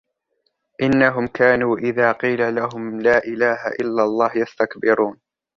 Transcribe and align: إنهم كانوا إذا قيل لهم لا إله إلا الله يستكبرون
إنهم 0.81 1.27
كانوا 1.27 1.77
إذا 1.77 2.11
قيل 2.11 2.55
لهم 2.55 3.01
لا 3.01 3.17
إله 3.23 3.67
إلا 3.67 4.03
الله 4.03 4.31
يستكبرون 4.37 5.17